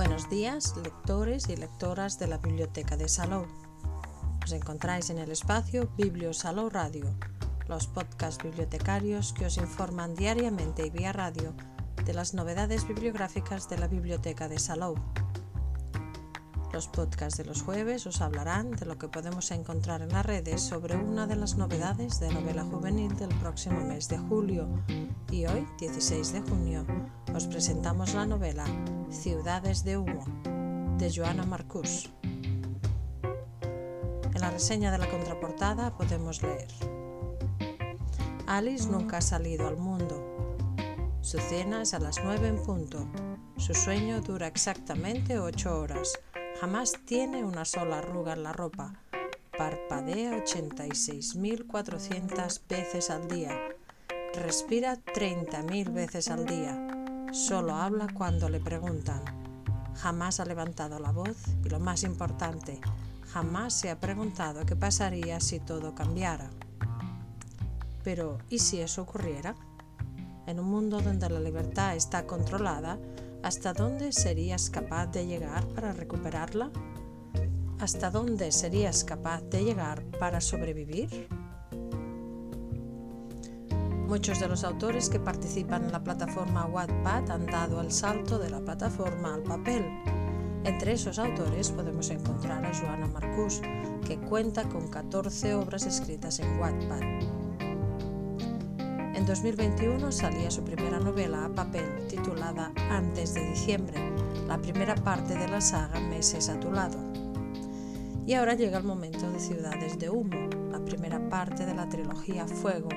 [0.00, 3.46] Buenos días, lectores y lectoras de la Biblioteca de Salou.
[4.42, 7.04] Os encontráis en el espacio Biblio Salou Radio,
[7.68, 11.52] los podcasts bibliotecarios que os informan diariamente y vía radio
[12.02, 14.94] de las novedades bibliográficas de la Biblioteca de Salou.
[16.72, 20.62] Los podcasts de los jueves os hablarán de lo que podemos encontrar en las redes
[20.62, 24.68] sobre una de las novedades de novela juvenil del próximo mes de julio.
[25.32, 26.86] Y hoy, 16 de junio,
[27.34, 28.64] os presentamos la novela
[29.10, 30.24] Ciudades de Humo,
[30.96, 32.08] de Joana Marcus.
[33.22, 36.68] En la reseña de la contraportada podemos leer
[38.46, 40.66] Alice nunca ha salido al mundo.
[41.20, 43.08] Su cena es a las 9 en punto.
[43.56, 46.18] Su sueño dura exactamente 8 horas
[46.60, 48.92] Jamás tiene una sola arruga en la ropa.
[49.56, 53.58] Parpadea 86.400 veces al día.
[54.34, 56.76] Respira 30.000 veces al día.
[57.32, 59.22] Solo habla cuando le preguntan.
[59.94, 62.78] Jamás ha levantado la voz y lo más importante,
[63.32, 66.50] jamás se ha preguntado qué pasaría si todo cambiara.
[68.04, 69.54] Pero, ¿y si eso ocurriera?
[70.46, 72.98] En un mundo donde la libertad está controlada,
[73.42, 76.70] ¿Hasta dónde serías capaz de llegar para recuperarla?
[77.78, 81.28] ¿Hasta dónde serías capaz de llegar para sobrevivir?
[84.06, 88.50] Muchos de los autores que participan en la plataforma Wattpad han dado el salto de
[88.50, 89.86] la plataforma al papel.
[90.64, 93.62] Entre esos autores podemos encontrar a Joana Marcus,
[94.06, 97.39] que cuenta con 14 obras escritas en Wattpad.
[99.20, 103.98] En 2021 salía su primera novela a papel titulada Antes de diciembre,
[104.48, 106.96] la primera parte de la saga Meses a tu lado.
[108.26, 112.46] Y ahora llega el momento de Ciudades de Humo, la primera parte de la trilogía
[112.46, 112.88] Fuego,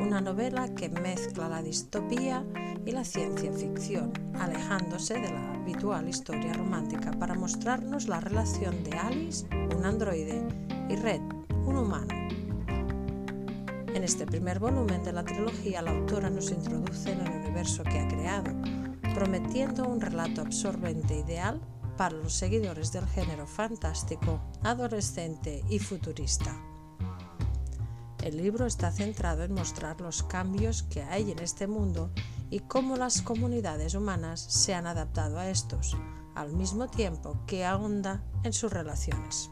[0.00, 2.46] una novela que mezcla la distopía
[2.86, 8.96] y la ciencia ficción, alejándose de la habitual historia romántica para mostrarnos la relación de
[8.96, 9.46] Alice,
[9.76, 10.42] un androide,
[10.88, 11.20] y Red,
[11.66, 12.17] un humano
[13.94, 17.98] en este primer volumen de la trilogía, la autora nos introduce en el universo que
[17.98, 18.52] ha creado,
[19.14, 21.60] prometiendo un relato absorbente ideal
[21.96, 26.54] para los seguidores del género fantástico, adolescente y futurista.
[28.22, 32.10] El libro está centrado en mostrar los cambios que hay en este mundo
[32.50, 35.96] y cómo las comunidades humanas se han adaptado a estos,
[36.34, 39.50] al mismo tiempo que ahonda en sus relaciones.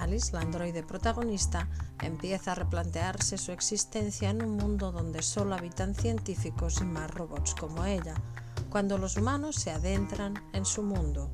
[0.00, 1.68] Alice, la androide protagonista,
[2.02, 7.54] empieza a replantearse su existencia en un mundo donde solo habitan científicos y más robots
[7.54, 8.14] como ella,
[8.70, 11.30] cuando los humanos se adentran en su mundo.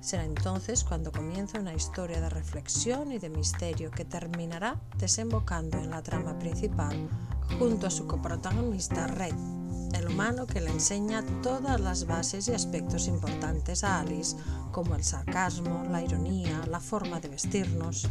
[0.00, 5.90] Será entonces cuando comienza una historia de reflexión y de misterio que terminará desembocando en
[5.90, 7.08] la trama principal
[7.56, 9.61] junto a su coprotagonista Red,
[9.94, 14.36] el humano que le enseña todas las bases y aspectos importantes a Alice,
[14.70, 18.08] como el sarcasmo, la ironía, la forma de vestirnos.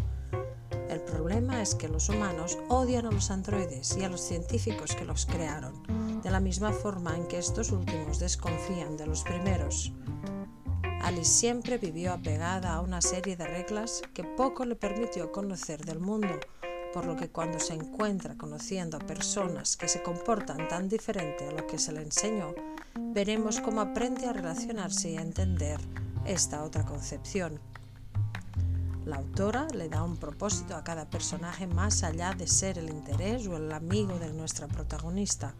[0.89, 5.05] El problema es que los humanos odian a los androides y a los científicos que
[5.05, 9.93] los crearon, de la misma forma en que estos últimos desconfían de los primeros.
[11.01, 15.99] Alice siempre vivió apegada a una serie de reglas que poco le permitió conocer del
[15.99, 16.39] mundo,
[16.93, 21.51] por lo que cuando se encuentra conociendo a personas que se comportan tan diferente a
[21.51, 22.53] lo que se le enseñó,
[23.13, 25.79] veremos cómo aprende a relacionarse y a entender
[26.25, 27.59] esta otra concepción.
[29.05, 33.47] La autora le da un propósito a cada personaje más allá de ser el interés
[33.47, 35.55] o el amigo de nuestra protagonista.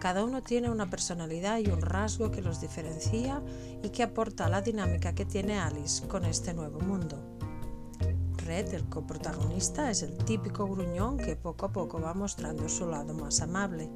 [0.00, 3.42] Cada uno tiene una personalidad y un rasgo que los diferencia
[3.82, 7.37] y que aporta a la dinámica que tiene Alice con este nuevo mundo.
[8.48, 13.42] El coprotagonista, es el típico gruñón que poco a poco va mostrando su lado más
[13.42, 13.90] amable.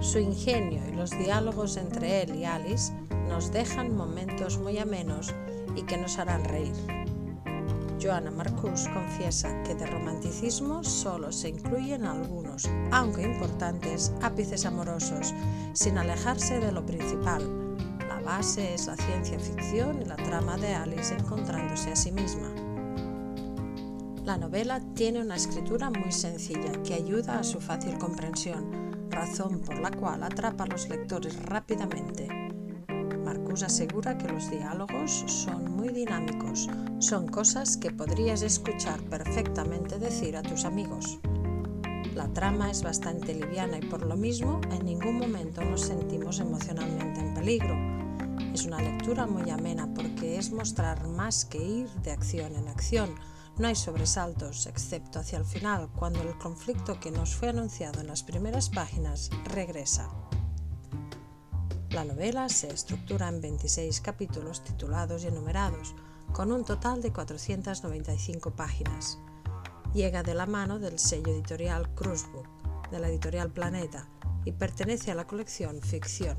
[0.00, 2.92] Su ingenio y los diálogos entre él y Alice
[3.30, 5.34] nos dejan momentos muy amenos
[5.74, 6.74] y que nos harán reír.
[8.00, 15.32] Joana Marcus confiesa que de romanticismo solo se incluyen algunos, aunque importantes, ápices amorosos,
[15.72, 17.42] sin alejarse de lo principal.
[18.06, 22.63] La base es la ciencia ficción y la trama de Alice encontrándose a sí misma.
[24.24, 29.78] La novela tiene una escritura muy sencilla que ayuda a su fácil comprensión, razón por
[29.78, 32.26] la cual atrapa a los lectores rápidamente.
[33.22, 40.38] Marcus asegura que los diálogos son muy dinámicos, son cosas que podrías escuchar perfectamente decir
[40.38, 41.18] a tus amigos.
[42.14, 47.20] La trama es bastante liviana y por lo mismo en ningún momento nos sentimos emocionalmente
[47.20, 47.76] en peligro.
[48.54, 53.10] Es una lectura muy amena porque es mostrar más que ir de acción en acción,
[53.58, 58.08] no hay sobresaltos, excepto hacia el final, cuando el conflicto que nos fue anunciado en
[58.08, 60.10] las primeras páginas regresa.
[61.90, 65.94] La novela se estructura en 26 capítulos titulados y enumerados,
[66.32, 69.18] con un total de 495 páginas.
[69.94, 72.48] Llega de la mano del sello editorial Cruzbook,
[72.90, 74.08] de la editorial Planeta,
[74.44, 76.36] y pertenece a la colección Ficción.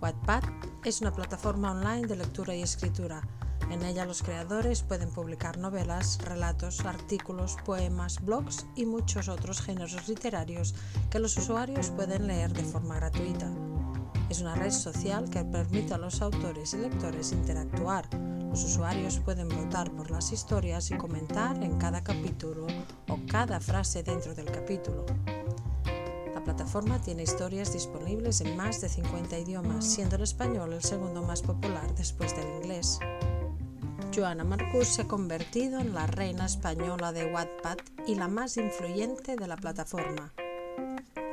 [0.00, 0.44] Wattpad
[0.84, 3.26] es una plataforma online de lectura y escritura.
[3.70, 10.08] En ella los creadores pueden publicar novelas, relatos, artículos, poemas, blogs y muchos otros géneros
[10.08, 10.74] literarios
[11.10, 13.50] que los usuarios pueden leer de forma gratuita.
[14.30, 18.08] Es una red social que permite a los autores y lectores interactuar.
[18.50, 22.66] Los usuarios pueden votar por las historias y comentar en cada capítulo
[23.08, 25.04] o cada frase dentro del capítulo.
[26.34, 31.22] La plataforma tiene historias disponibles en más de 50 idiomas, siendo el español el segundo
[31.22, 32.98] más popular después del inglés.
[34.18, 39.36] Joana Marcus se ha convertido en la reina española de Wattpad y la más influyente
[39.36, 40.32] de la plataforma.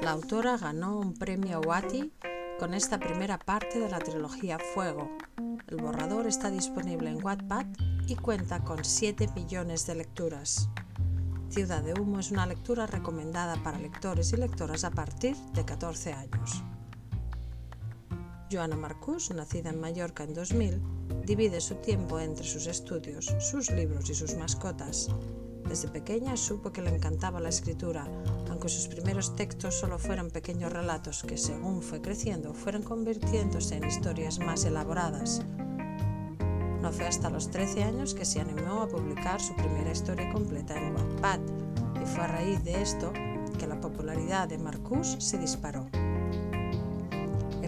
[0.03, 2.11] La autora ganó un premio Watty
[2.59, 5.09] con esta primera parte de la trilogía Fuego.
[5.65, 7.65] El borrador está disponible en Wattpad
[8.07, 10.69] y cuenta con 7 millones de lecturas.
[11.49, 16.13] Ciudad de Humo es una lectura recomendada para lectores y lectoras a partir de 14
[16.13, 16.63] años.
[18.55, 20.81] Joana Marcus, nacida en Mallorca en 2000,
[21.25, 25.09] divide su tiempo entre sus estudios, sus libros y sus mascotas.
[25.67, 28.07] Desde pequeña supo que le encantaba la escritura,
[28.49, 33.83] aunque sus primeros textos solo fueran pequeños relatos que, según fue creciendo, fueron convirtiéndose en
[33.83, 35.41] historias más elaboradas.
[36.81, 40.77] No fue hasta los 13 años que se animó a publicar su primera historia completa
[40.77, 41.39] en Wattpad
[42.01, 43.11] y fue a raíz de esto
[43.59, 45.89] que la popularidad de Marcus se disparó.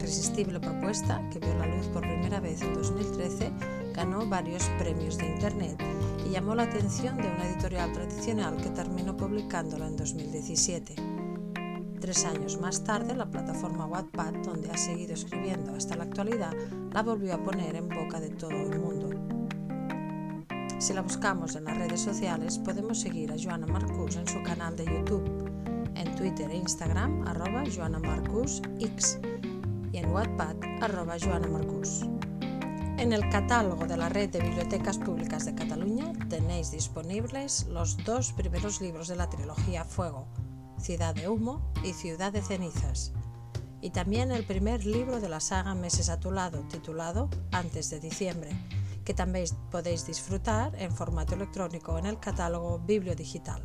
[0.07, 3.51] Irresistible propuesta, que vio la luz por primera vez en 2013,
[3.93, 5.83] ganó varios premios de Internet
[6.25, 10.95] y llamó la atención de una editorial tradicional que terminó publicándola en 2017.
[11.99, 16.53] Tres años más tarde, la plataforma Wattpad, donde ha seguido escribiendo hasta la actualidad,
[16.93, 19.09] la volvió a poner en boca de todo el mundo.
[20.79, 24.77] Si la buscamos en las redes sociales, podemos seguir a Joana Marcus en su canal
[24.77, 25.51] de YouTube,
[25.95, 29.19] en Twitter e Instagram, arroba Joana Marcus X,
[29.97, 30.55] en Wattpad.
[32.97, 38.31] En el catálogo de la Red de Bibliotecas Públicas de Cataluña tenéis disponibles los dos
[38.33, 40.27] primeros libros de la trilogía Fuego,
[40.79, 43.11] Ciudad de Humo y Ciudad de Cenizas,
[43.81, 47.99] y también el primer libro de la saga Meses a tu lado, titulado Antes de
[47.99, 48.51] diciembre,
[49.03, 53.63] que también podéis disfrutar en formato electrónico en el catálogo Bibliodigital.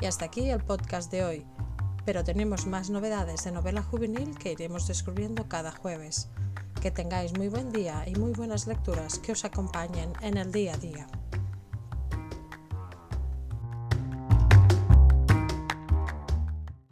[0.00, 1.46] Y hasta aquí el podcast de hoy,
[2.04, 6.28] pero tenemos más novedades de novela juvenil que iremos descubriendo cada jueves.
[6.80, 10.74] Que tengáis muy buen día y muy buenas lecturas que os acompañen en el día
[10.74, 11.06] a día.